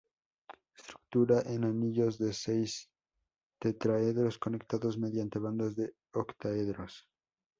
[0.79, 2.89] Estructura en anillos de seis
[3.61, 7.07] tetraedros conectados mediante bandas de octaedros.